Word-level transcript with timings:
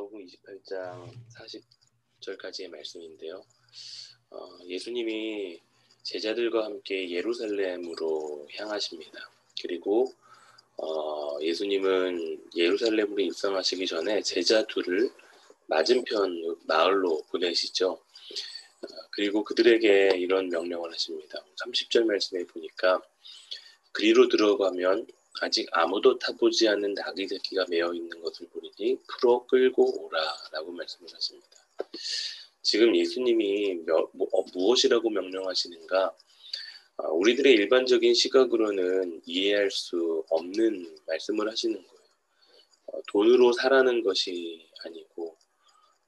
마가복음 0.00 0.26
28장 0.26 1.12
40절까지의 2.20 2.70
말씀인데요. 2.70 3.44
어, 4.30 4.58
예수님이 4.66 5.60
제자들과 6.02 6.64
함께 6.64 7.10
예루살렘으로 7.10 8.48
향하십니다. 8.56 9.30
그리고 9.60 10.12
어, 10.78 11.38
예수님은 11.42 12.48
예루살렘으로 12.56 13.20
입성하시기 13.20 13.86
전에 13.86 14.22
제자 14.22 14.64
둘을 14.66 15.10
맞은편 15.66 16.60
마을로 16.66 17.22
보내시죠. 17.30 17.90
어, 17.90 18.86
그리고 19.10 19.44
그들에게 19.44 20.16
이런 20.16 20.48
명령을 20.48 20.92
하십니다. 20.92 21.44
30절 21.62 22.04
말씀에 22.06 22.44
보니까 22.46 23.02
그리로 23.92 24.28
들어가면 24.28 25.06
아직 25.42 25.68
아무도 25.72 26.18
타보지 26.18 26.68
않는 26.68 26.94
나귀 26.94 27.28
새끼가 27.28 27.66
매어 27.68 27.94
있는 27.94 28.20
것을 28.20 28.48
보리니 28.48 28.98
풀어 29.06 29.46
끌고 29.46 30.04
오라라고 30.04 30.72
말씀을 30.72 31.08
하십니다. 31.14 31.48
지금 32.62 32.94
예수님이 32.94 33.74
몇, 33.86 34.10
뭐, 34.12 34.28
어, 34.32 34.44
무엇이라고 34.52 35.08
명령하시는가? 35.08 36.14
어, 36.96 37.08
우리들의 37.12 37.52
일반적인 37.54 38.12
시각으로는 38.12 39.22
이해할 39.24 39.70
수 39.70 40.24
없는 40.28 40.98
말씀을 41.06 41.50
하시는 41.50 41.74
거예요. 41.74 42.00
어, 42.86 43.00
돈으로 43.08 43.52
사라는 43.52 44.02
것이 44.02 44.68
아니고, 44.84 45.38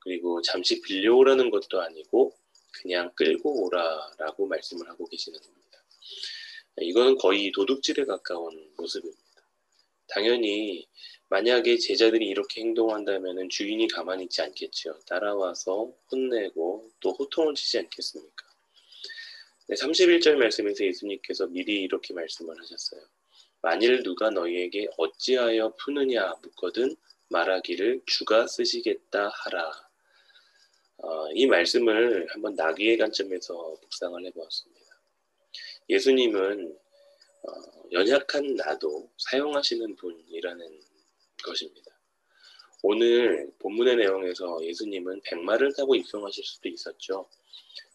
그리고 0.00 0.42
잠시 0.42 0.82
빌려오라는 0.82 1.50
것도 1.50 1.80
아니고, 1.80 2.34
그냥 2.72 3.10
끌고 3.14 3.64
오라라고 3.64 4.46
말씀을 4.46 4.88
하고 4.88 5.06
계시는 5.06 5.40
겁니다. 5.40 5.61
이거는 6.78 7.16
거의 7.16 7.52
도둑질에 7.52 8.04
가까운 8.04 8.72
모습입니다. 8.76 9.22
당연히 10.08 10.86
만약에 11.28 11.78
제자들이 11.78 12.26
이렇게 12.26 12.60
행동한다면 12.60 13.48
주인이 13.48 13.88
가만히 13.88 14.24
있지 14.24 14.42
않겠죠. 14.42 15.00
따라와서 15.06 15.92
혼내고 16.10 16.90
또 17.00 17.12
호통을 17.12 17.54
치지 17.54 17.78
않겠습니까? 17.78 18.46
네, 19.68 19.76
31절 19.76 20.34
말씀에서 20.34 20.84
예수님께서 20.84 21.46
미리 21.46 21.82
이렇게 21.82 22.12
말씀을 22.12 22.54
하셨어요. 22.60 23.00
만일 23.62 24.02
누가 24.02 24.28
너희에게 24.28 24.88
어찌하여 24.98 25.74
푸느냐 25.76 26.34
묻거든 26.42 26.94
말하기를 27.30 28.02
주가 28.06 28.46
쓰시겠다 28.46 29.30
하라. 29.32 29.70
어, 30.98 31.30
이 31.32 31.46
말씀을 31.46 32.26
한번 32.30 32.54
나귀의 32.54 32.98
관점에서 32.98 33.78
묵상을 33.80 34.26
해보았습니다. 34.26 34.91
예수님은 35.92 36.74
어, 37.42 37.52
연약한 37.92 38.54
나도 38.56 39.10
사용하시는 39.18 39.94
분이라는 39.96 40.80
것입니다. 41.44 41.92
오늘 42.82 43.52
본문의 43.58 43.96
내용에서 43.96 44.64
예수님은 44.64 45.20
백마를 45.22 45.74
타고 45.74 45.94
입성하실 45.94 46.44
수도 46.44 46.68
있었죠. 46.70 47.28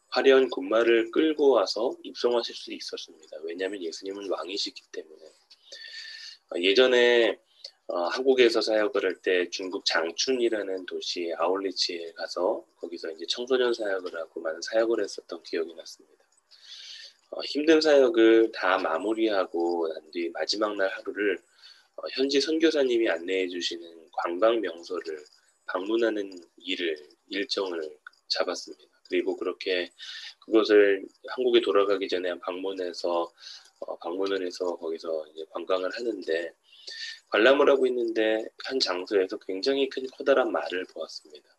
화려한 0.09 0.49
군마를 0.49 1.09
끌고 1.11 1.49
와서 1.49 1.91
입성하실 2.03 2.55
수도 2.55 2.73
있었습니다. 2.73 3.37
왜냐하면 3.43 3.81
예수님은 3.83 4.29
왕이시기 4.29 4.81
때문에. 4.91 5.25
어, 6.51 6.59
예전에 6.61 7.39
어, 7.87 8.03
한국에서 8.09 8.61
사역을 8.61 9.03
할 9.05 9.21
때 9.23 9.49
중국 9.49 9.85
장춘이라는 9.85 10.85
도시 10.85 11.33
아울리치에 11.35 12.11
가서 12.13 12.63
거기서 12.77 13.09
이제 13.11 13.25
청소년 13.27 13.73
사역을 13.73 14.13
하고 14.15 14.39
많은 14.41 14.61
사역을 14.61 15.03
했었던 15.03 15.41
기억이 15.41 15.73
났습니다. 15.73 16.26
어, 17.31 17.41
힘든 17.43 17.81
사역을 17.81 18.51
다 18.53 18.77
마무리하고 18.77 19.89
난 19.93 20.11
뒤 20.11 20.29
마지막 20.29 20.75
날 20.75 20.89
하루를 20.89 21.37
어, 21.97 22.03
현지 22.13 22.39
선교사님이 22.41 23.09
안내해 23.09 23.47
주시는 23.49 24.09
관광 24.13 24.61
명소를 24.61 25.19
방문하는 25.67 26.31
일을 26.57 26.97
일정을 27.29 27.81
잡았습니다. 28.29 28.83
그리고 29.09 29.35
그렇게 29.37 29.91
그것을 30.45 31.05
한국에 31.29 31.61
돌아가기 31.61 32.07
전에 32.07 32.37
방문해서 32.39 33.31
어, 33.79 33.97
방문을 33.99 34.45
해서 34.45 34.77
거기서 34.77 35.27
이제 35.33 35.45
관광을 35.51 35.89
하는데 35.93 36.53
관람을 37.29 37.69
하고 37.69 37.85
있는데 37.87 38.45
한 38.65 38.79
장소에서 38.79 39.37
굉장히 39.39 39.89
큰 39.89 40.05
커다란 40.17 40.51
말을 40.51 40.85
보았습니다. 40.93 41.49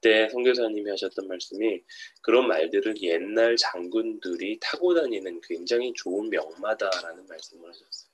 그때 0.00 0.30
선교사님이 0.30 0.88
하셨던 0.90 1.28
말씀이 1.28 1.82
그런 2.22 2.48
말들을 2.48 3.02
옛날 3.02 3.54
장군들이 3.56 4.58
타고 4.58 4.94
다니는 4.94 5.42
굉장히 5.42 5.92
좋은 5.94 6.30
명마다라는 6.30 7.26
말씀을 7.26 7.68
하셨어요. 7.68 8.10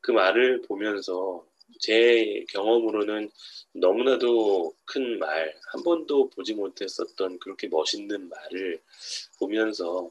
그 0.00 0.12
말을 0.12 0.62
보면서 0.62 1.46
제 1.78 2.42
경험으로는 2.48 3.30
너무나도 3.72 4.74
큰 4.86 5.18
말, 5.18 5.54
한 5.70 5.82
번도 5.82 6.30
보지 6.30 6.54
못했었던 6.54 7.38
그렇게 7.38 7.68
멋있는 7.68 8.26
말을 8.26 8.80
보면서 9.38 10.10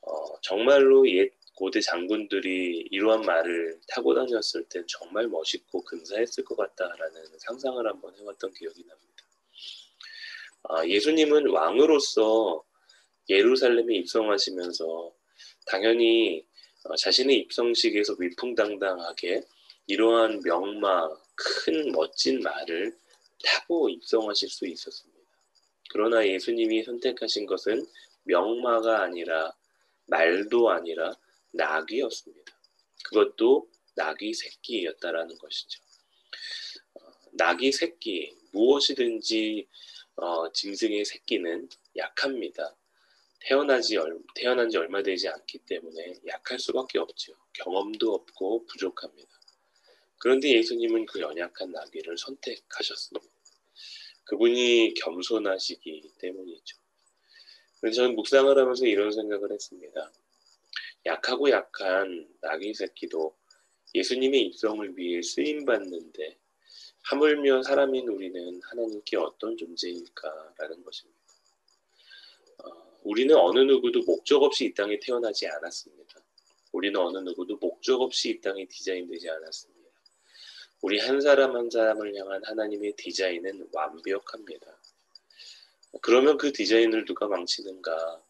어, 0.00 0.40
정말로 0.42 1.08
옛 1.10 1.32
고대 1.56 1.80
장군들이 1.80 2.88
이러한 2.90 3.22
말을 3.22 3.80
타고 3.88 4.14
다녔을 4.14 4.64
땐 4.68 4.84
정말 4.86 5.26
멋있고 5.26 5.82
근사했을 5.82 6.44
것 6.44 6.56
같다라는 6.56 7.26
상상을 7.38 7.84
한번 7.84 8.14
해왔던 8.16 8.52
기억이 8.54 8.84
납니다. 8.86 9.14
아, 10.68 10.86
예수님은 10.86 11.50
왕으로서 11.50 12.64
예루살렘에 13.28 13.96
입성하시면서 13.96 15.14
당연히 15.66 16.44
어, 16.84 16.96
자신의 16.96 17.38
입성식에서 17.38 18.16
위풍당당하게 18.18 19.42
이러한 19.86 20.40
명마, 20.42 21.08
큰 21.34 21.92
멋진 21.92 22.40
말을 22.40 22.96
타고 23.44 23.88
입성하실 23.88 24.48
수 24.48 24.66
있었습니다. 24.66 25.20
그러나 25.90 26.26
예수님이 26.26 26.82
선택하신 26.82 27.46
것은 27.46 27.86
명마가 28.24 29.02
아니라 29.02 29.52
말도 30.06 30.70
아니라 30.70 31.14
낙이었습니다. 31.52 32.52
그것도 33.04 33.68
낙이 33.96 34.32
새끼였다라는 34.32 35.36
것이죠. 35.38 35.82
어, 36.94 37.00
낙이 37.32 37.72
새끼 37.72 38.34
무엇이든지 38.52 39.66
어, 40.16 40.50
짐승의 40.52 41.04
새끼는 41.04 41.68
약합니다. 41.96 42.76
태어나지 43.40 43.98
태어난 44.34 44.70
지 44.70 44.78
얼마 44.78 45.02
되지 45.02 45.28
않기 45.28 45.58
때문에 45.66 46.14
약할 46.26 46.58
수밖에 46.58 46.98
없죠. 46.98 47.34
경험도 47.52 48.14
없고 48.14 48.66
부족합니다. 48.66 49.30
그런데 50.18 50.50
예수님은 50.52 51.06
그 51.06 51.20
연약한 51.20 51.70
나귀를 51.72 52.16
선택하셨습니다. 52.16 53.26
그분이 54.24 54.94
겸손하시기 54.94 56.12
때문이죠. 56.18 56.78
그래서 57.80 57.96
저는 57.96 58.16
묵상을 58.16 58.56
하면서 58.56 58.86
이런 58.86 59.12
생각을 59.12 59.52
했습니다. 59.52 60.12
약하고 61.04 61.50
약한 61.50 62.26
나귀 62.40 62.72
새끼도 62.72 63.36
예수님의 63.94 64.40
입성을 64.46 64.96
위해 64.96 65.20
쓰임 65.20 65.66
받는데 65.66 66.38
하물며 67.04 67.62
사람인 67.62 68.08
우리는 68.08 68.60
하나님께 68.62 69.18
어떤 69.18 69.56
존재일까라는 69.56 70.82
것입니다. 70.82 71.20
어, 72.64 73.00
우리는 73.02 73.36
어느 73.36 73.58
누구도 73.58 74.00
목적 74.04 74.42
없이 74.42 74.66
이 74.66 74.74
땅에 74.74 74.98
태어나지 74.98 75.46
않았습니다. 75.46 76.20
우리는 76.72 76.98
어느 76.98 77.18
누구도 77.18 77.56
목적 77.56 78.00
없이 78.00 78.30
이 78.30 78.40
땅에 78.40 78.66
디자인되지 78.66 79.28
않았습니다. 79.28 79.90
우리 80.80 80.98
한 80.98 81.20
사람 81.20 81.54
한 81.54 81.68
사람을 81.70 82.16
향한 82.16 82.42
하나님의 82.44 82.94
디자인은 82.96 83.68
완벽합니다. 83.72 84.80
그러면 86.00 86.38
그 86.38 86.52
디자인을 86.52 87.04
누가 87.04 87.28
망치는가? 87.28 88.22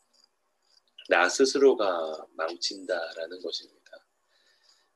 나 1.08 1.28
스스로가 1.28 2.26
망친다라는 2.32 3.40
것입니다. 3.40 4.04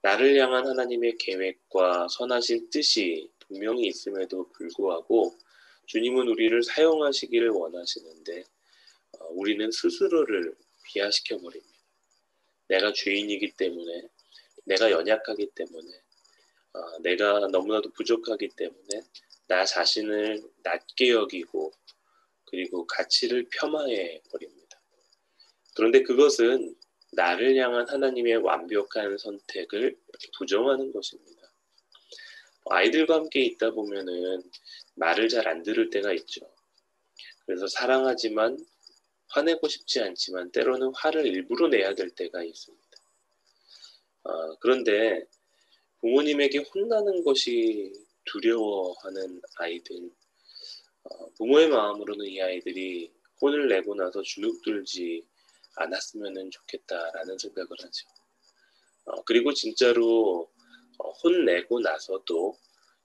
나를 0.02 0.36
향한 0.40 0.66
하나님의 0.66 1.16
계획과 1.18 2.08
선하신 2.08 2.70
뜻이 2.70 3.30
분명히 3.48 3.88
있음에도 3.88 4.50
불구하고 4.52 5.36
주님은 5.86 6.28
우리를 6.28 6.62
사용하시기를 6.62 7.48
원하시는데 7.48 8.44
어, 9.18 9.24
우리는 9.30 9.70
스스로를 9.70 10.54
비하시켜 10.84 11.38
버립니다. 11.38 11.78
내가 12.68 12.92
죄인이기 12.92 13.52
때문에 13.56 14.08
내가 14.64 14.90
연약하기 14.90 15.50
때문에 15.54 15.88
어, 16.74 16.98
내가 17.00 17.40
너무나도 17.48 17.92
부족하기 17.92 18.50
때문에 18.50 19.02
나 19.46 19.64
자신을 19.64 20.42
낮게 20.62 21.10
여기고 21.10 21.72
그리고 22.44 22.86
가치를 22.86 23.48
폄하해 23.50 24.22
버립니다. 24.30 24.80
그런데 25.74 26.02
그것은 26.02 26.74
나를 27.12 27.56
향한 27.56 27.88
하나님의 27.88 28.36
완벽한 28.36 29.16
선택을 29.16 29.96
부정하는 30.36 30.92
것입니다. 30.92 31.37
아이들과 32.70 33.16
함께 33.16 33.42
있다 33.42 33.70
보면은 33.72 34.42
말을 34.94 35.28
잘 35.28 35.46
안 35.48 35.62
들을 35.62 35.90
때가 35.90 36.12
있죠. 36.14 36.50
그래서 37.46 37.66
사랑하지만 37.66 38.58
화내고 39.28 39.68
싶지 39.68 40.00
않지만 40.00 40.50
때로는 40.52 40.92
화를 40.94 41.26
일부러 41.26 41.68
내야 41.68 41.94
될 41.94 42.10
때가 42.10 42.42
있습니다. 42.42 42.98
어, 44.24 44.54
그런데 44.60 45.24
부모님에게 46.00 46.58
혼나는 46.58 47.24
것이 47.24 47.92
두려워하는 48.24 49.40
아이들, 49.56 50.10
어, 51.04 51.30
부모의 51.36 51.68
마음으로는 51.68 52.26
이 52.26 52.40
아이들이 52.40 53.12
혼을 53.40 53.68
내고 53.68 53.94
나서 53.94 54.22
주눅들지 54.22 55.24
않았으면 55.76 56.50
좋겠다라는 56.50 57.38
생각을 57.38 57.70
하죠. 57.80 58.08
어, 59.06 59.22
그리고 59.24 59.52
진짜로 59.54 60.50
어, 60.98 61.10
혼내고 61.10 61.80
나서도 61.80 62.56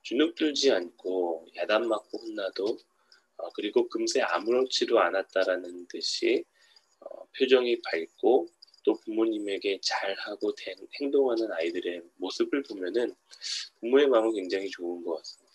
주눅들지 0.01 0.71
않고 0.71 1.47
야단 1.55 1.87
맞고 1.87 2.17
혼나도 2.17 2.77
어, 3.37 3.49
그리고 3.53 3.87
금세 3.89 4.21
아무렇지도 4.21 4.99
않았다라는 4.99 5.87
듯이 5.87 6.43
어, 6.99 7.25
표정이 7.37 7.81
밝고 7.81 8.47
또 8.83 8.95
부모님에게 8.99 9.79
잘하고 9.81 10.53
된, 10.55 10.75
행동하는 10.99 11.51
아이들의 11.53 12.01
모습을 12.17 12.63
보면은 12.63 13.15
부모의 13.79 14.07
마음은 14.07 14.33
굉장히 14.33 14.69
좋은 14.69 15.03
것 15.03 15.17
같습니다. 15.17 15.53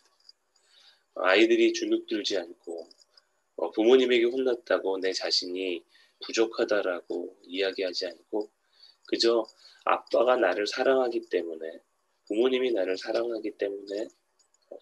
어, 1.14 1.22
아이들이 1.24 1.72
주눅들지 1.72 2.38
않고 2.38 2.88
어, 3.56 3.70
부모님에게 3.72 4.24
혼났다고 4.24 4.98
내 4.98 5.12
자신이 5.12 5.84
부족하다라고 6.20 7.36
이야기하지 7.44 8.06
않고 8.06 8.50
그저 9.06 9.46
아빠가 9.84 10.36
나를 10.36 10.66
사랑하기 10.66 11.28
때문에 11.28 11.80
부모님이 12.28 12.72
나를 12.72 12.96
사랑하기 12.96 13.52
때문에 13.58 14.06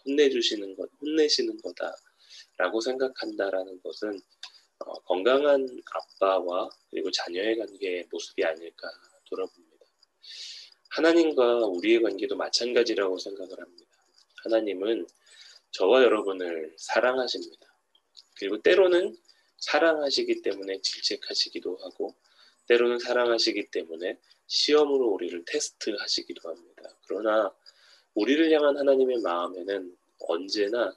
혼내주시는 0.05 0.77
것, 0.77 0.91
혼내시는 1.01 1.59
거다라고 1.59 2.81
생각한다라는 2.81 3.81
것은 3.83 4.21
어, 4.81 4.93
건강한 5.05 5.67
아빠와 5.93 6.69
그리고 6.91 7.11
자녀의 7.11 7.57
관계의 7.57 8.09
모습이 8.11 8.45
아닐까 8.45 8.89
돌아봅니다. 9.25 9.87
하나님과 10.91 11.67
우리의 11.67 12.03
관계도 12.03 12.37
마찬가지라고 12.37 13.19
생각을 13.19 13.59
합니다. 13.59 13.91
하나님은 14.45 15.07
저와 15.71 16.03
여러분을 16.03 16.75
사랑하십니다. 16.79 17.67
그리고 18.39 18.61
때로는 18.61 19.17
사랑하시기 19.59 20.43
때문에 20.43 20.81
질책하시기도 20.81 21.77
하고 21.77 22.15
때로는 22.67 22.99
사랑하시기 22.99 23.71
때문에 23.71 24.19
시험으로 24.47 25.09
우리를 25.09 25.45
테스트하시기도 25.47 26.49
합니다. 26.49 26.76
그러나 27.07 27.53
우리를 28.15 28.51
향한 28.53 28.77
하나님의 28.77 29.19
마음에는 29.19 29.97
언제나 30.21 30.95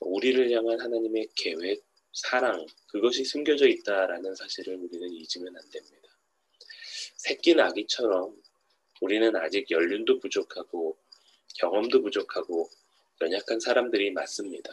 우리를 0.00 0.50
향한 0.52 0.80
하나님의 0.80 1.28
계획, 1.34 1.84
사랑 2.12 2.66
그것이 2.88 3.24
숨겨져 3.24 3.66
있다라는 3.66 4.34
사실을 4.34 4.76
우리는 4.76 5.08
잊으면 5.12 5.54
안 5.56 5.70
됩니다. 5.70 6.08
새끼 7.16 7.54
나기처럼 7.54 8.34
우리는 9.00 9.34
아직 9.36 9.70
연륜도 9.70 10.18
부족하고 10.20 10.96
경험도 11.58 12.02
부족하고 12.02 12.70
연약한 13.20 13.60
사람들이 13.60 14.10
맞습니다. 14.12 14.70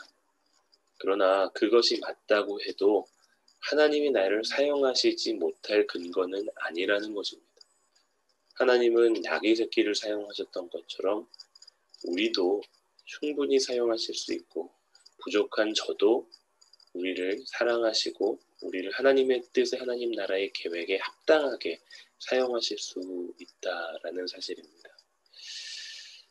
그러나 1.00 1.50
그것이 1.50 2.00
맞다고 2.00 2.62
해도 2.62 3.06
하나님이 3.60 4.12
나를 4.12 4.44
사용하시지 4.44 5.34
못할 5.34 5.88
근거는 5.88 6.48
아니라는 6.56 7.14
것입니다. 7.14 7.53
하나님은 8.54 9.26
야기 9.26 9.56
새끼를 9.56 9.96
사용하셨던 9.96 10.70
것처럼 10.70 11.28
우리도 12.06 12.62
충분히 13.06 13.60
사용하실 13.60 14.16
수 14.16 14.34
있고 14.34 14.72
부족한 15.24 15.74
저도 15.74 16.30
우리를 16.94 17.44
사랑하시고 17.48 18.40
우리를 18.62 18.92
하나님의 18.92 19.44
뜻의 19.52 19.80
하나님 19.80 20.12
나라의 20.12 20.52
계획에 20.54 20.98
합당하게 20.98 21.82
사용하실 22.20 22.78
수 22.78 23.34
있다라는 23.40 24.28
사실입니다. 24.28 24.90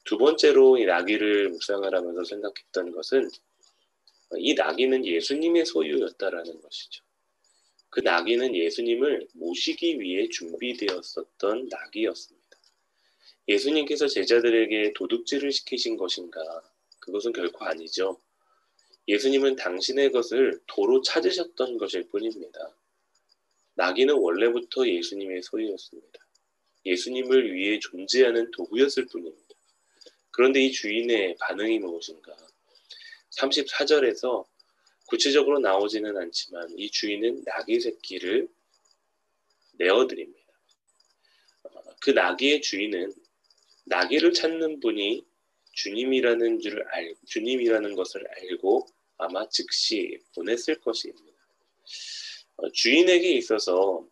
두 0.05 0.19
번째로 0.19 0.79
이 0.79 0.85
나귀를 0.85 1.51
묵상을 1.51 1.95
하면서 1.95 2.25
생각했던 2.25 2.93
것은 2.93 3.29
이 4.39 4.55
나귀는 4.55 5.05
예수님의 5.07 5.67
소유였다라는 5.67 6.61
것이죠. 6.61 7.05
그 7.93 8.01
나귀는 8.01 8.57
예수님을 8.57 9.29
모시기 9.35 10.01
위해 10.01 10.27
준비되었었던 10.27 11.69
나귀였습니다. 11.69 12.59
예수님께서 13.49 14.09
제자들에게 14.09 14.95
도둑질을 14.95 15.53
시키신 15.53 15.99
것인가? 15.99 16.41
그것은 17.01 17.35
결코 17.35 17.67
아니죠. 17.67 18.19
예수님은 19.09 19.57
당신의 19.57 20.11
것을 20.11 20.59
도로 20.67 21.03
찾으셨던 21.03 21.77
것일 21.77 22.09
뿐입니다. 22.09 22.75
나귀는 23.75 24.15
원래부터 24.15 24.89
예수님의 24.89 25.43
소유였습니다. 25.43 26.19
예수님을 26.87 27.53
위해 27.53 27.79
존재하는 27.79 28.51
도구였을 28.53 29.05
뿐입니다. 29.05 29.55
그런데 30.31 30.63
이 30.63 30.73
주인의 30.73 31.37
반응이 31.39 31.79
무엇인가? 31.81 32.35
34절에서 33.37 34.47
구체적으로 35.13 35.59
나오지는 35.59 36.17
않지만 36.17 36.71
이 36.79 36.91
주인은 36.91 37.43
나귀 37.45 37.81
새끼를 37.81 38.49
내어드립니다. 39.75 40.41
그 42.01 42.11
나귀의 42.11 42.63
주인은 42.63 43.13
나귀를 43.85 44.33
찾는 44.33 44.81
분이 44.81 45.23
주님이라는 45.73 46.61
줄 46.61 46.83
알, 46.89 47.15
주님이라는 47.27 47.95
것을 47.95 48.27
알고 48.27 48.89
아마 49.19 49.47
즉시 49.51 50.19
보냈을 50.35 50.81
것입니다. 50.81 51.31
어, 52.57 52.71
주인에게 52.71 53.33
있어서 53.35 54.09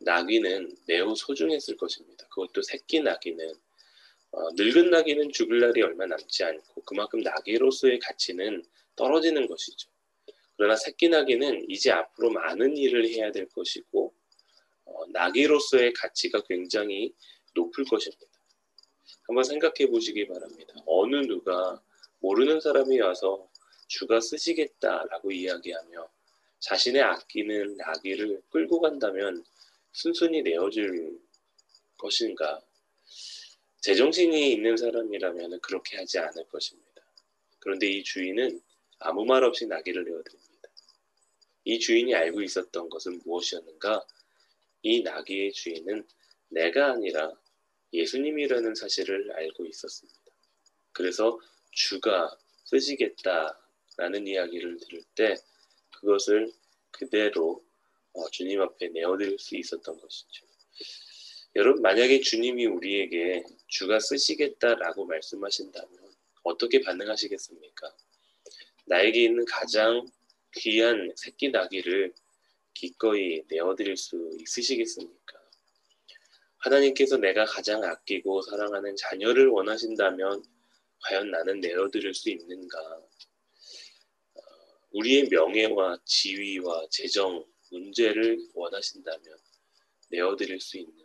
나귀는 0.00 0.76
매우 0.88 1.14
소중했을 1.14 1.76
것입니다. 1.76 2.26
그것도 2.30 2.62
새끼 2.62 2.98
나귀는 2.98 3.48
어, 4.32 4.50
늙은 4.54 4.90
나귀는 4.90 5.30
죽을 5.30 5.60
날이 5.60 5.82
얼마 5.82 6.04
남지 6.06 6.42
않고 6.42 6.82
그만큼 6.82 7.20
나귀로서의 7.20 8.00
가치는 8.00 8.64
떨어지는 8.96 9.46
것이죠. 9.46 9.90
그러나 10.56 10.76
새끼 10.76 11.08
나귀는 11.08 11.66
이제 11.68 11.90
앞으로 11.90 12.30
많은 12.30 12.76
일을 12.76 13.08
해야 13.08 13.32
될 13.32 13.48
것이고 13.48 14.14
어, 14.86 15.06
나귀로서의 15.08 15.92
가치가 15.94 16.42
굉장히 16.42 17.12
높을 17.54 17.84
것입니다. 17.84 18.24
한번 19.26 19.44
생각해 19.44 19.88
보시기 19.90 20.26
바랍니다. 20.26 20.74
어느 20.86 21.16
누가 21.26 21.82
모르는 22.20 22.60
사람이 22.60 23.00
와서 23.00 23.48
주가 23.86 24.20
쓰시겠다라고 24.20 25.30
이야기하며 25.30 26.08
자신의 26.60 27.02
아끼는 27.02 27.76
나귀를 27.76 28.42
끌고 28.50 28.80
간다면 28.80 29.44
순순히 29.92 30.42
내어줄 30.42 31.18
것인가? 31.96 32.60
제정신이 33.80 34.52
있는 34.52 34.76
사람이라면 34.76 35.60
그렇게 35.60 35.98
하지 35.98 36.18
않을 36.18 36.48
것입니다. 36.48 37.02
그런데 37.58 37.86
이 37.86 38.02
주인은 38.02 38.60
아무 38.98 39.24
말 39.24 39.44
없이 39.44 39.66
나귀를 39.66 40.04
내어드립니다. 40.04 40.68
이 41.64 41.78
주인이 41.78 42.14
알고 42.14 42.42
있었던 42.42 42.88
것은 42.88 43.20
무엇이었는가? 43.24 44.06
이 44.82 45.02
나귀의 45.02 45.52
주인은 45.52 46.06
내가 46.48 46.92
아니라 46.92 47.32
예수님이라는 47.92 48.74
사실을 48.74 49.32
알고 49.32 49.66
있었습니다. 49.66 50.18
그래서 50.92 51.40
주가 51.70 52.36
쓰시겠다라는 52.64 54.26
이야기를 54.26 54.78
들을 54.78 55.02
때 55.14 55.36
그것을 55.92 56.52
그대로 56.90 57.64
어, 58.12 58.28
주님 58.30 58.60
앞에 58.60 58.88
내어드릴 58.88 59.38
수 59.38 59.56
있었던 59.56 60.00
것이죠. 60.00 60.46
여러분 61.56 61.82
만약에 61.82 62.20
주님이 62.20 62.66
우리에게 62.66 63.44
주가 63.68 63.98
쓰시겠다라고 64.00 65.06
말씀하신다면 65.06 66.14
어떻게 66.42 66.80
반응하시겠습니까? 66.80 67.94
나에게 68.86 69.24
있는 69.24 69.44
가장 69.46 70.06
귀한 70.56 71.12
새끼 71.16 71.48
나귀를 71.48 72.14
기꺼이 72.74 73.42
내어드릴 73.48 73.96
수 73.96 74.30
있으시겠습니까? 74.40 75.44
하나님께서 76.58 77.16
내가 77.16 77.44
가장 77.44 77.82
아끼고 77.84 78.42
사랑하는 78.42 78.96
자녀를 78.96 79.48
원하신다면 79.48 80.42
과연 81.02 81.30
나는 81.30 81.60
내어드릴 81.60 82.14
수 82.14 82.30
있는가? 82.30 82.78
어, 84.34 84.40
우리의 84.92 85.28
명예와 85.28 85.98
지위와 86.04 86.86
재정 86.90 87.44
문제를 87.70 88.38
원하신다면 88.54 89.38
내어드릴 90.10 90.60
수 90.60 90.78
있는가? 90.78 91.04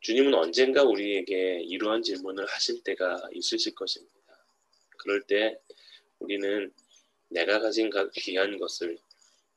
주님은 0.00 0.34
언젠가 0.34 0.82
우리에게 0.82 1.60
이러한 1.62 2.02
질문을 2.02 2.46
하실 2.46 2.82
때가 2.82 3.28
있으실 3.32 3.74
것입니다. 3.74 4.14
그럴 4.96 5.22
때 5.22 5.60
우리는 6.20 6.72
내가 7.28 7.60
가진 7.60 7.90
귀한 8.14 8.58
것을 8.58 8.98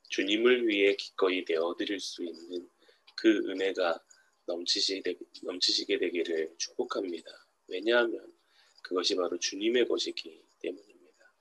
주님을 0.10 0.68
위해 0.68 0.96
기꺼이 0.96 1.44
내어드릴 1.48 2.00
수 2.00 2.24
있는 2.24 2.70
그 3.16 3.30
은혜가 3.50 4.00
넘치시게, 4.46 5.18
넘치시게 5.44 5.98
되기를 5.98 6.54
축복합니다. 6.58 7.32
왜냐하면 7.68 8.34
그것이 8.82 9.16
바로 9.16 9.38
주님의 9.40 9.88
것이기 9.88 10.44
때문입니다. 10.60 11.34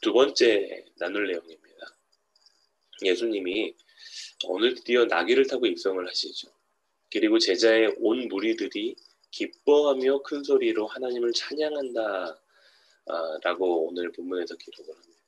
두 0.00 0.12
번째 0.12 0.84
나눌 0.98 1.26
내용입니다. 1.26 1.96
예수님이 3.02 3.74
오늘 4.44 4.74
드디어 4.74 5.04
나귀를 5.04 5.46
타고 5.46 5.66
입성을 5.66 6.06
하시죠. 6.06 6.48
그리고 7.10 7.38
제자의 7.38 7.94
온 7.98 8.28
무리들이 8.28 8.96
기뻐하며 9.30 10.22
큰 10.22 10.42
소리로 10.44 10.86
하나님을 10.86 11.32
찬양한다 11.32 12.42
아, 13.06 13.38
라고 13.42 13.88
오늘 13.88 14.12
본문에서 14.12 14.56
기록을 14.56 14.94
합니다. 14.94 15.20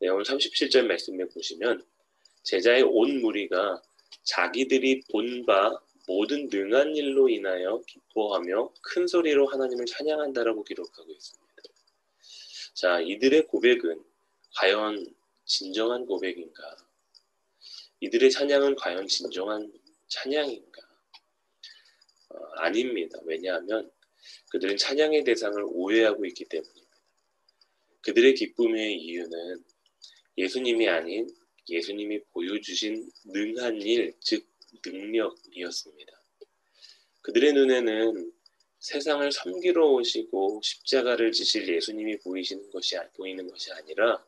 네, 0.00 0.08
오늘 0.08 0.24
37절 0.24 0.86
말씀에 0.86 1.24
보시면 1.26 1.84
제자의 2.42 2.82
온 2.82 3.20
무리가 3.20 3.82
자기들이 4.24 5.02
본 5.10 5.44
바 5.46 5.80
모든 6.06 6.48
능한 6.50 6.96
일로 6.96 7.28
인하여 7.28 7.80
기뻐하며 7.86 8.72
큰 8.82 9.06
소리로 9.06 9.46
하나님을 9.46 9.86
찬양한다라고 9.86 10.64
기록하고 10.64 11.10
있습니다. 11.10 11.62
자, 12.74 13.00
이들의 13.00 13.46
고백은 13.46 14.02
과연 14.56 15.06
진정한 15.44 16.04
고백인가? 16.06 16.76
이들의 18.00 18.30
찬양은 18.30 18.74
과연 18.74 19.06
진정한 19.06 19.72
찬양인가? 20.08 20.82
어, 22.30 22.38
아닙니다. 22.56 23.18
왜냐하면 23.24 23.90
그들은 24.50 24.76
찬양의 24.76 25.24
대상을 25.24 25.62
오해하고 25.68 26.24
있기 26.26 26.46
때문입니다. 26.46 26.81
그들의 28.02 28.34
기쁨의 28.34 28.96
이유는 29.00 29.64
예수님이 30.38 30.88
아닌 30.88 31.28
예수님이 31.68 32.20
보여주신 32.32 33.10
능한 33.26 33.80
일, 33.82 34.14
즉 34.20 34.46
능력이었습니다. 34.84 36.12
그들의 37.22 37.52
눈에는 37.52 38.32
세상을 38.80 39.30
섬기러 39.30 39.92
오시고 39.92 40.60
십자가를 40.64 41.30
지실 41.30 41.72
예수님이 41.72 42.18
보이시는 42.18 42.70
것이 42.70 42.96
보이는 43.16 43.46
것이 43.46 43.70
아니라 43.72 44.24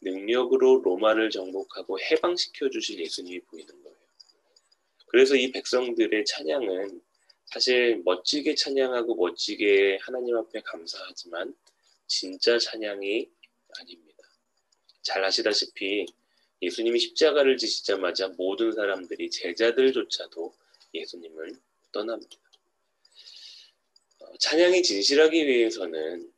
능력으로 0.00 0.80
로마를 0.82 1.28
정복하고 1.28 2.00
해방시켜 2.00 2.70
주실 2.70 2.98
예수님이 3.00 3.40
보이는 3.40 3.82
거예요. 3.82 3.96
그래서 5.08 5.36
이 5.36 5.52
백성들의 5.52 6.24
찬양은 6.24 7.02
사실 7.44 8.00
멋지게 8.02 8.54
찬양하고 8.54 9.14
멋지게 9.14 9.98
하나님 10.00 10.38
앞에 10.38 10.62
감사하지만 10.62 11.54
진짜 12.12 12.58
찬양이 12.58 13.26
아닙니다. 13.80 14.22
잘 15.00 15.24
아시다시피 15.24 16.04
예수님이 16.60 16.98
십자가를 16.98 17.56
지시자마자 17.56 18.28
모든 18.36 18.70
사람들이 18.70 19.30
제자들조차도 19.30 20.54
예수님을 20.92 21.54
떠납니다. 21.90 22.36
어, 24.18 24.36
찬양이 24.38 24.82
진실하기 24.82 25.46
위해서는 25.46 26.30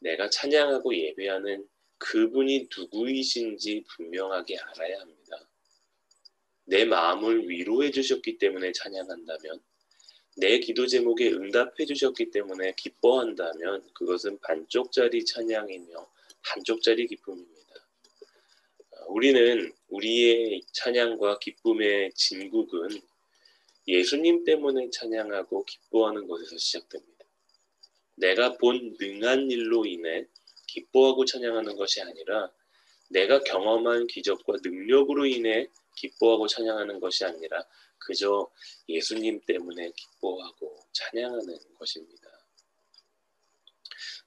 내가 0.00 0.30
찬양하고 0.30 0.96
예배하는 0.96 1.68
그분이 1.98 2.70
누구이신지 2.74 3.84
분명하게 3.88 4.56
알아야 4.56 5.00
합니다. 5.00 5.50
내 6.64 6.86
마음을 6.86 7.46
위로해 7.46 7.90
주셨기 7.90 8.38
때문에 8.38 8.72
찬양한다면 8.72 9.62
내 10.40 10.58
기도 10.58 10.86
제목에 10.86 11.30
응답해 11.32 11.84
주셨기 11.86 12.30
때문에 12.30 12.72
기뻐한다면 12.74 13.84
그것은 13.92 14.38
반쪽짜리 14.40 15.26
찬양이며 15.26 16.10
반쪽짜리 16.42 17.06
기쁨입니다. 17.06 17.60
우리는 19.08 19.70
우리의 19.88 20.62
찬양과 20.72 21.40
기쁨의 21.40 22.12
진국은 22.14 22.88
예수님 23.86 24.44
때문에 24.44 24.88
찬양하고 24.90 25.66
기뻐하는 25.66 26.26
것에서 26.26 26.56
시작됩니다. 26.56 27.26
내가 28.16 28.56
본 28.56 28.96
능한 28.98 29.50
일로 29.50 29.84
인해 29.84 30.26
기뻐하고 30.68 31.26
찬양하는 31.26 31.76
것이 31.76 32.00
아니라 32.00 32.50
내가 33.10 33.40
경험한 33.40 34.06
기적과 34.06 34.54
능력으로 34.62 35.26
인해 35.26 35.68
기뻐하고 36.00 36.46
찬양하는 36.46 36.98
것이 37.00 37.24
아니라 37.24 37.62
그저 37.98 38.50
예수님 38.88 39.40
때문에 39.46 39.92
기뻐하고 39.92 40.78
찬양하는 40.92 41.58
것입니다. 41.78 42.28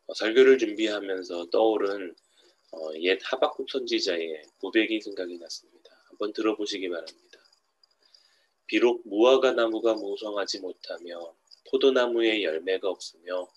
어, 0.05 0.13
설교를 0.13 0.57
준비하면서 0.59 1.49
떠오른 1.49 2.15
어, 2.71 2.93
옛 3.01 3.19
하박국 3.23 3.69
선지자의 3.69 4.43
고백이 4.59 5.01
생각이 5.01 5.37
났습니다. 5.37 5.89
한번 6.09 6.33
들어보시기 6.33 6.89
바랍니다. 6.89 7.39
비록 8.67 9.07
무화과 9.07 9.53
나무가 9.53 9.93
무성하지 9.93 10.59
못하며 10.59 11.35
포도나무에 11.69 12.43
열매가 12.43 12.89
없으며 12.89 13.51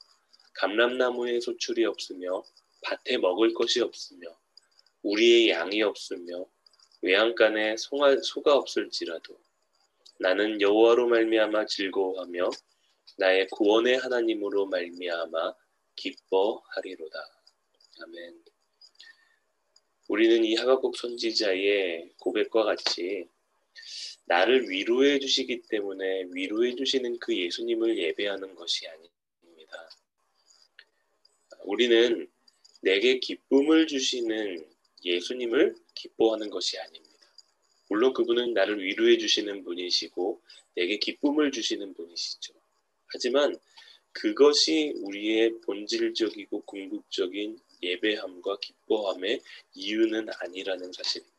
감람나무에 0.55 1.41
소출이 1.41 1.85
없으며 1.85 2.43
밭에 2.83 3.19
먹을 3.19 3.53
것이 3.53 3.81
없으며 3.81 4.39
우리의 5.03 5.51
양이 5.51 5.83
없으며 5.83 6.47
외양간에 7.03 7.77
소가 7.77 8.55
없을지라도 8.55 9.39
나는 10.19 10.61
여호와로 10.61 11.09
말미암아 11.09 11.67
즐거워하며 11.67 12.51
나의 13.19 13.49
구원의 13.49 13.99
하나님으로 13.99 14.67
말미암아 14.67 15.55
기뻐하리로다. 15.95 17.19
아멘. 18.03 18.45
우리는 20.09 20.45
이 20.45 20.55
하박국 20.55 20.97
선지자의 20.97 22.13
고백과 22.19 22.65
같이 22.65 23.29
나를 24.27 24.69
위로해 24.69 25.19
주시기 25.19 25.63
때문에 25.69 26.27
위로해 26.33 26.75
주시는 26.75 27.19
그 27.19 27.37
예수님을 27.37 27.99
예배하는 27.99 28.55
것이 28.55 28.87
아닙니다. 28.89 29.89
우리는 31.65 32.31
내게 32.83 33.19
기쁨을 33.19 33.87
주시는 33.87 34.76
예수님을 35.05 35.77
기뻐하는 35.95 36.51
것이 36.51 36.79
아닙니다. 36.79 37.07
물론 37.89 38.13
그분은 38.13 38.55
나를 38.55 38.83
위로해 38.83 39.19
주시는 39.19 39.65
분이시고 39.65 40.43
내게 40.75 40.99
기쁨을 40.99 41.53
주시는 41.53 41.95
분이시죠. 41.95 42.53
하지만 43.07 43.57
그것이 44.13 44.95
우리의 44.97 45.61
본질적이고 45.61 46.63
궁극적인 46.63 47.59
예배함과 47.83 48.59
기뻐함의 48.61 49.43
이유는 49.75 50.29
아니라는 50.41 50.93
사실입니다. 50.93 51.37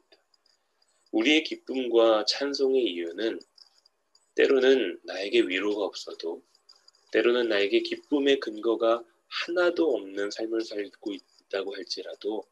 우리의 1.12 1.44
기쁨과 1.44 2.26
찬송의 2.26 2.84
이유는 2.84 3.40
때로는 4.36 5.00
나에게 5.04 5.42
위로가 5.42 5.86
없어도 5.86 6.44
때로는 7.12 7.50
나에게 7.50 7.82
기쁨의 7.82 8.40
근거가 8.40 9.04
하나도 9.28 9.96
없는 9.96 10.30
삶을 10.30 10.62
살고 10.62 11.14
있다고 11.14 11.76
할지라도 11.76 12.46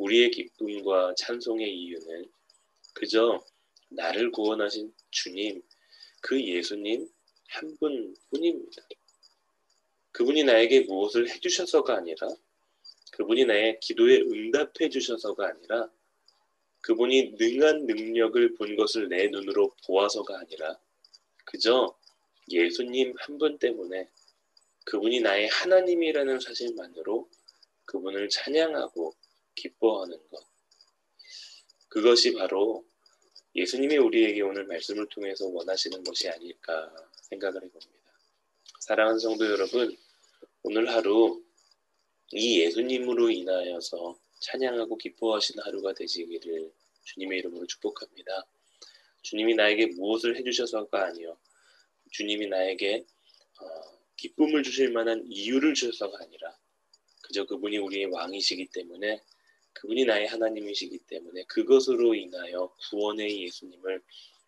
우리의 0.00 0.30
기쁨과 0.30 1.14
찬송의 1.18 1.70
이유는 1.76 2.24
그저 2.94 3.44
나를 3.90 4.30
구원하신 4.32 4.92
주님, 5.10 5.62
그 6.22 6.42
예수님 6.42 7.08
한 7.48 7.76
분 7.78 8.14
뿐입니다. 8.30 8.82
그분이 10.12 10.44
나에게 10.44 10.80
무엇을 10.82 11.28
해주셔서가 11.28 11.96
아니라 11.96 12.28
그분이 13.12 13.44
나의 13.44 13.78
기도에 13.80 14.20
응답해 14.20 14.88
주셔서가 14.88 15.48
아니라 15.48 15.90
그분이 16.82 17.34
능한 17.38 17.86
능력을 17.86 18.54
본 18.54 18.76
것을 18.76 19.08
내 19.08 19.28
눈으로 19.28 19.74
보아서가 19.86 20.38
아니라 20.38 20.78
그저 21.44 21.94
예수님 22.50 23.14
한 23.18 23.38
분 23.38 23.58
때문에 23.58 24.08
그분이 24.84 25.20
나의 25.20 25.48
하나님이라는 25.48 26.40
사실만으로 26.40 27.28
그분을 27.84 28.28
찬양하고 28.28 29.14
기뻐하는 29.54 30.16
것. 30.28 30.44
그것이 31.88 32.32
바로 32.32 32.84
예수님이 33.54 33.96
우리에게 33.96 34.42
오늘 34.42 34.64
말씀을 34.66 35.08
통해서 35.08 35.46
원하시는 35.48 36.04
것이 36.04 36.28
아닐까 36.28 36.94
생각을 37.22 37.62
해봅니다. 37.64 38.00
사랑하는 38.80 39.18
성도 39.18 39.44
여러분, 39.44 39.96
오늘 40.62 40.88
하루 40.88 41.42
이 42.32 42.60
예수님으로 42.60 43.30
인하여서 43.30 44.18
찬양하고 44.40 44.96
기뻐하시는 44.96 45.62
하루가 45.64 45.92
되시기를 45.94 46.72
주님의 47.04 47.40
이름으로 47.40 47.66
축복합니다. 47.66 48.46
주님이 49.22 49.54
나에게 49.54 49.86
무엇을 49.86 50.36
해주셔서가 50.36 51.06
아니요. 51.06 51.36
주님이 52.12 52.46
나에게 52.46 53.04
어, 53.60 53.98
기쁨을 54.16 54.62
주실 54.62 54.92
만한 54.92 55.24
이유를 55.26 55.74
주셔서가 55.74 56.18
아니라 56.22 56.56
그저 57.22 57.44
그분이 57.46 57.78
우리의 57.78 58.06
왕이시기 58.06 58.66
때문에 58.72 59.20
그분이 59.80 60.04
나의 60.04 60.26
하나님이시기 60.26 60.98
때문에 61.06 61.44
그것으로 61.44 62.14
인하여 62.14 62.70
구원의 62.90 63.44
예수님을 63.44 64.02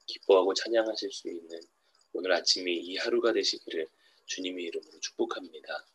기뻐하고 0.07 0.53
찬양하실 0.53 1.11
수 1.11 1.29
있는 1.29 1.59
오늘 2.13 2.33
아침이 2.33 2.77
이 2.77 2.97
하루가 2.99 3.33
되시기를 3.33 3.89
주님의 4.27 4.67
이름으로 4.67 5.01
축복합니다. 5.01 5.87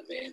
아멘. 0.00 0.30